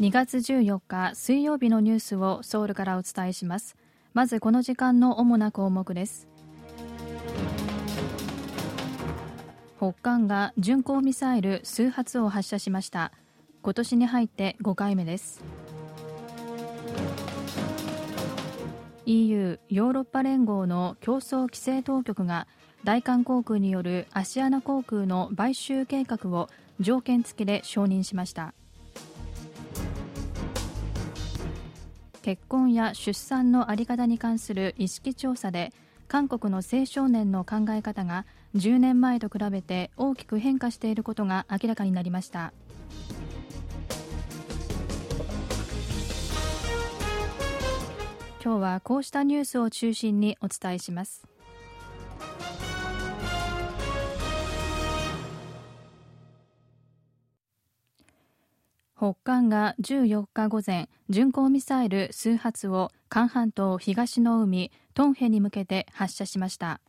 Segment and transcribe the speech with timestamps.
[0.00, 3.76] 2月14日水曜日のニュースをソウルからお伝えします。
[4.14, 6.26] まずこの時間の主な項目です。
[9.76, 13.12] 北韓が巡航ミサイル数発を発射しました。
[13.60, 15.44] 今年に入って5回目です。
[19.04, 22.46] EU= ヨーロッパ連合の競争規制当局が
[22.84, 28.54] 大韓航空によるアシアナ航空の買収計画を条件付きで承認しました。
[32.22, 35.72] 結婚や出産の在り方に関する意識調査で
[36.06, 42.52] 韓国の青少年の考え方が10年前と比べて大きく変化していることが明らかになりました。
[48.42, 51.26] 今日はこうしたニュースを中心にお伝えします。
[59.00, 66.82] 北韓が14日午前巡航ミサイル数発を韓半島東の海トンヘに向けて発射しました。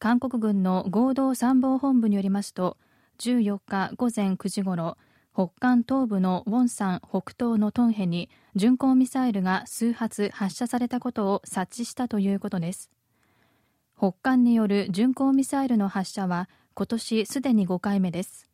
[0.00, 2.76] 韓国軍の合同参謀本部によりますと
[3.20, 4.98] 14日午前9時ごろ
[5.32, 12.90] 北韓東部のウォンサン北東のトンヘに巡航ミサイルが数発発射されたことを察知したということです。
[13.96, 18.53] 北韓による巡航ミサイルの発射は今年すでに5回目です。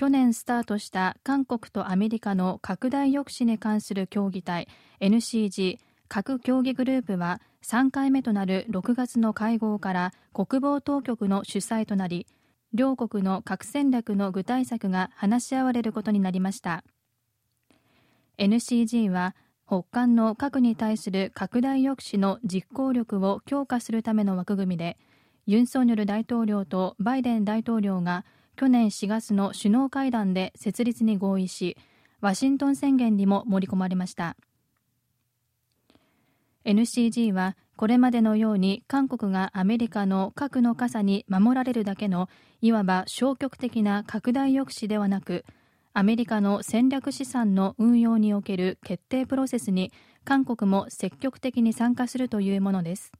[0.00, 4.66] 去年スタートした韓国とアメリカの拡大抑止に関する協議体
[5.02, 5.76] NCG
[6.08, 12.26] 核協議グループは3回目となる6月の会合から国防当局の主催となり
[12.72, 16.82] 両国の核戦略の具体策が話し合われることになりました。
[18.38, 24.96] NCG は北韓の核に対する拡大抑止の実行力を強化するための枠組みで
[25.44, 28.24] ユン・ソンニョル大統領とバイデン大統領が
[28.60, 31.78] 去年4月の首脳会談で設立に合意し
[32.20, 34.36] ワシントン宣言にも盛り込まれました。
[36.66, 42.28] NCG はこれまでのように韓国がアメリカの核の傘に守られるだけの
[42.60, 45.46] いわば消極的な拡大抑止ではなく
[45.94, 49.90] アメリカの戦略資産の運用における決定プロセスに
[50.26, 53.10] 韓国も積極的に参加するというものです。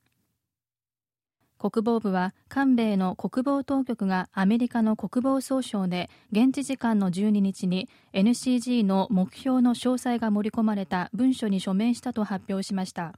[1.60, 13.12] 国防部は韓米の国防当局がアメリカの国防総省で現地時間の12日に NCG の目標の詳細が盛り込まれた文書に署名したと発表しました。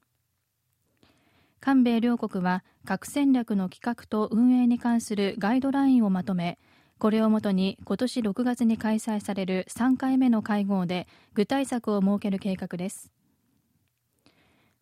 [1.60, 6.58] 韓米両国は核戦略の企画と運営に関するガイドラインをまとめ
[6.98, 13.12] これをもとに今年6月に開催される3回目の会合で具体策を設ける計画です。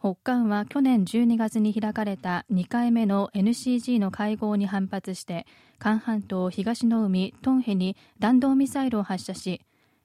[0.02, 5.46] 北韓は去年12月に開かれた2回目の NCG の会合に反発して
[5.78, 9.60] 韓半島東の海トンヘに弾道ミサイルを発射し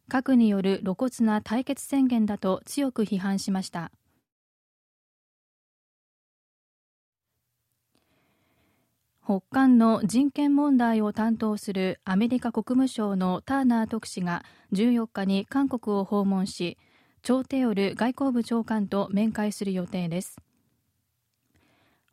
[0.10, 3.90] 核による露骨な対決宣言だと強く批判しました。
[9.26, 16.78] 北韓の人権問題を担当するアメリカ国務省のターナー特使が14日に韓国を訪問し
[17.26, 20.38] チョーテオル外交部長官と面会する予定です。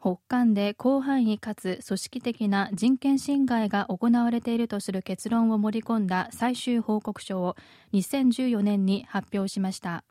[0.00, 7.56] 北韓で広範囲かつ組織的な人権侵害が行われているとする結論を盛り込んだ最終報告書を
[7.92, 10.02] 2014年に発表しました。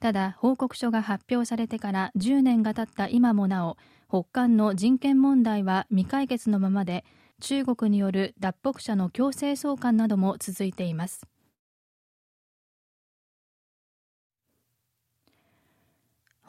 [0.00, 3.76] ただ報告書が発表されてから10年が経った今もなお
[4.08, 7.04] 北韓の人権問題は未解決のままで
[7.40, 11.26] 中国による脱北者の強制送還なども続いています。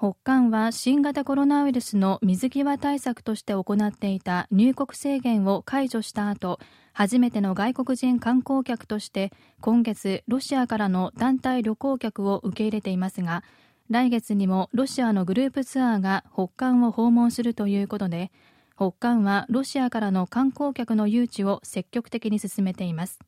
[0.03, 6.59] 北韓は新型コロナウイルスの水際対策として行っていた入国制限を解除した後
[6.91, 9.31] 初めての外国人観光客として
[9.61, 13.45] 今月ロシアからの団体旅行客を受け入れていますが
[13.89, 18.29] 来月にもロシアのグループツアーが北韓を訪問するということで
[18.75, 23.19] 北韓はロシアからの観光客の誘致を積極的に進めています。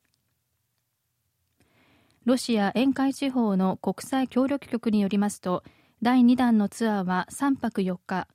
[2.26, 5.62] ロシア沿海地方の国際協力局によりますと
[6.02, 8.28] 第2弾のツアーは3泊4日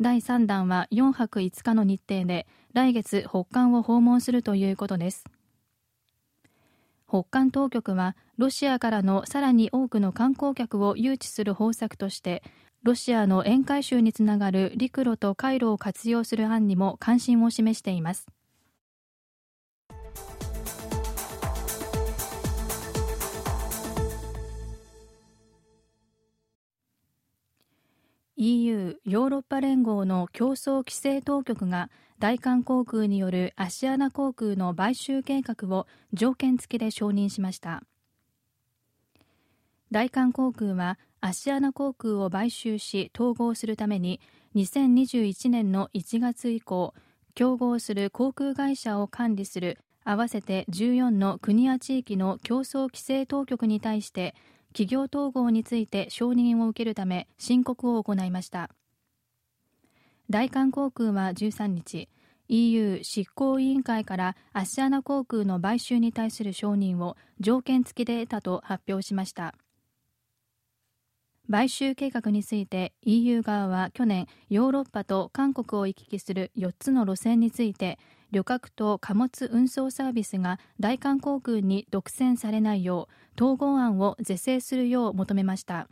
[0.00, 5.24] 第3弾は4泊5日の日程で来月北韓を訪問するということです。
[7.08, 12.42] 北韓当局はロシアからのさらに多くの観光客を誘致する方策として
[12.82, 18.26] ロシアの沿海州につながる陸路と海路を活用する案にも関心を示しています。
[28.38, 37.82] EU= ヨーロッパ連合の競争規制当局が大韓航空によるアシアナ航空の買収計画を条件付きで承認しました。
[39.90, 44.20] 大韓航空はアシアナ航空を買収し統合するために
[44.54, 46.92] 2021年の1月以降
[47.34, 54.34] 競合する航空会社を管理する合わせて14の国や地域の競争規制当局に対して
[54.76, 58.68] 企業統合について承認を受けるため申告を行いました。
[60.28, 62.10] 大韓航空は13日
[62.48, 69.54] EU 執行委員会からアシアナ航空の買収に対する承認を条件付きで得たと発表しました。
[71.50, 77.98] 買収計画について EU 側は去年ヨーロッパと韓国を行き来する4つの路線について
[78.36, 85.88] 旅客と貨物運送サービスが大韓航空に独占されないよう統合案を是正するよう求めました。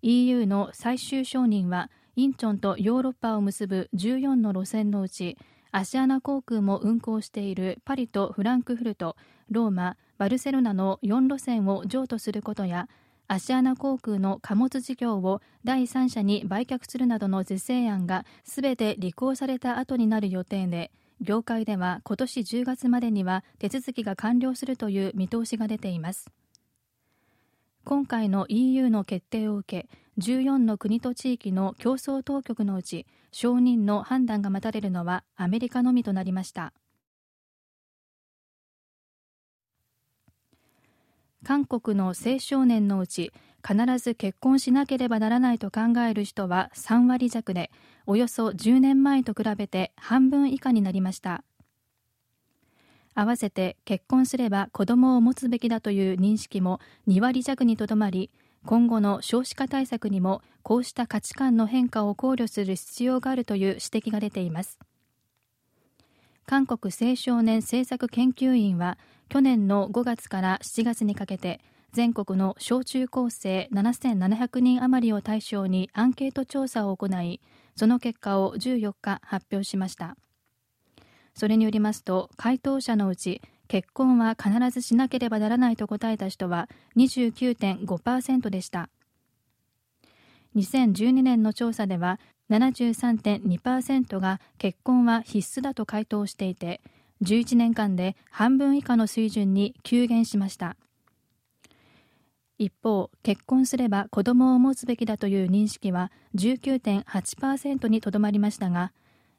[0.00, 5.36] EU の最終承認はインチョンとヨーロッパを結ぶ14の路線のうち
[5.70, 9.16] アシアナ航空も運航しているパリとフランクフルト
[9.50, 12.88] ローマバルセロナの4路線を譲渡することや
[13.28, 26.30] アシアナ航空の貨物事業を第三者に売却するなどの是正案がすべて履行された後になる予定で業界では今年10月までには手続きが完了するという見通しが出ています。
[27.84, 29.88] 今回の EU の決定を受け
[30.20, 36.72] 14の国と地域の競争当局のうち承認の判断が待たれるのはアメリカのみとなりました。
[41.44, 43.32] 韓国の青少年のうち
[43.66, 47.70] 必ず結婚しなければならないと考える人は3割弱で
[48.06, 51.42] およそ10年前と比べて半分以下になりました。
[53.14, 58.30] 合わせて結婚すれば子供を持つべきだという認識も2割弱にとどまり
[58.66, 64.78] 今後の少子化対策にもこうした価値観の変化を考慮する必要があるという指摘が出ています。
[66.44, 71.60] 韓国青少年政策研究院は去年の5月から7月にかけて
[71.92, 77.40] 全国の小中高生7700人余りを対象にアンケート調査を行い
[77.74, 80.16] その結果を14日発表しました。
[81.34, 88.88] それによりますと回答者のうち結婚は必ずしなければならないと答えた人は29.5%でした。
[90.54, 92.18] 2012年の調査では
[92.50, 96.80] 73.2%が結婚は必須だと回答していて
[97.22, 100.76] 11年間で半分以下の水準に急減しました。
[102.58, 108.92] 一方結婚すれば子供を持つべきだという認識は19.8%にとどまりましたが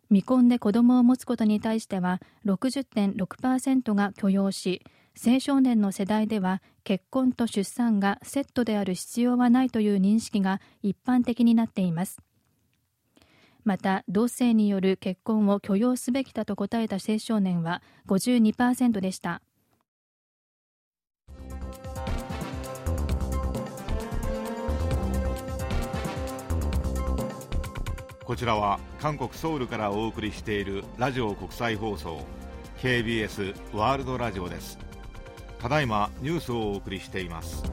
[0.09, 4.83] 未婚で子供を持つことに対しては60.6%が許容し
[5.25, 12.19] 青少年の世代では結婚と出産がセットである必要はないという認識が一般的になっています。
[13.67, 19.41] また同性による結婚を許容すべきだと答えた青少年は52%でした。
[28.23, 32.21] こちらは韓国ソウルからお送りしているラジオ国際放送
[32.81, 34.79] KBS ワールドラジオです。
[35.59, 37.65] ただいまニュースをお送りしています。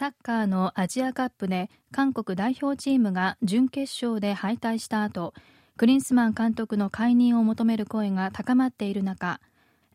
[0.00, 5.34] サッカーのアジアカップで韓国代表チームが準決勝で敗退した後
[5.76, 9.40] クリンスマン監督の解任を求める声が高まっている中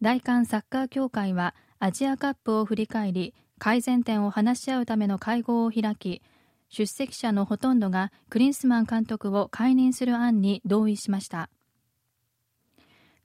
[0.03, 6.21] 大韓サッカー協会はアジアカップを振り返り改善点を話し合うための会合を開き
[6.69, 11.49] 出席者のほとんどがクリンスマン監督を解任する案に同意しました。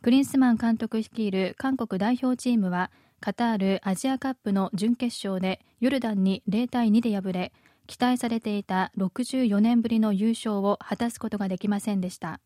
[0.02, 7.52] クリンスマン監督率いる韓国代表チームはカタールアジアカップの準決勝でヨルダンに0対2で敗れ
[7.86, 12.40] 期待されていた64年ぶりの優勝を果たすことができませんでした。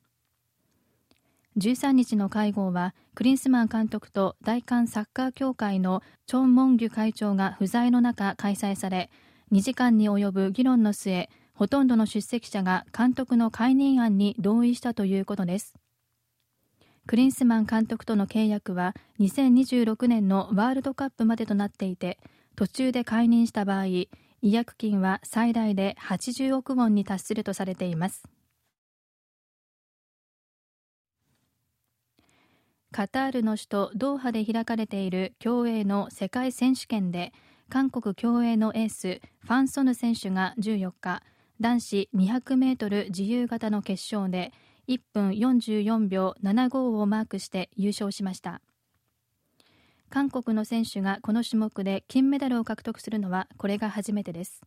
[1.59, 9.11] 13日の会合はクリンスマン監督と大韓サッカー協会のチョン・モンギュ会長が不在の中開催され
[9.53, 15.75] 2時間に及ぶ議論の末ほとんどの出席者が監督の解任案に同意したということです。
[17.07, 22.19] クリンスマン監督との契約は2026年のワールドカップまでとなっていて
[22.57, 24.09] 途中で解任した場合違
[24.41, 28.23] 約金は最大で80億ウォンに達するとされています。
[32.91, 37.33] カタールの首都ドーハで開かれている競泳の世界選手権で
[37.69, 41.23] 韓国競泳のエースファン・ソヌ選手が14日
[41.61, 44.53] 男子200メートル自由形の決勝で
[44.89, 48.61] 1分44秒75をマークして優勝しました。
[50.11, 54.63] 韓国の選手がこの種目で金メダルを獲得するのはこれが初めてです。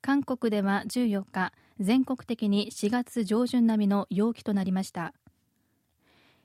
[0.00, 5.12] 韓国では14日全国的に4月上旬並みの陽気となりました。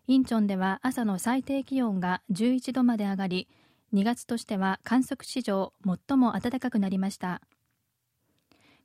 [0.07, 3.47] インチョンでは朝の最低気温が11度まで上がり
[3.93, 7.41] 2月としては観測史上最も暖かくなりました。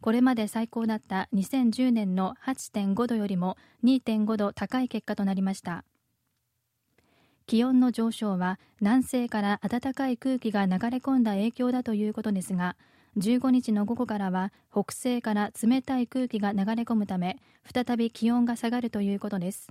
[0.01, 5.85] これまで最高だった2010年の8.5度よりも2.5度高い結果となりました。
[7.47, 12.77] 気温の上昇は南西から暖かい空気が流れ込んだ影響だということですが
[13.19, 17.39] 15日の午後からは北西から冷たい空気が流れ込むため
[17.73, 19.69] 再び気温が下がるということです。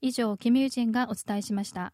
[0.00, 1.92] 以上キム・ユジンがお伝えしました。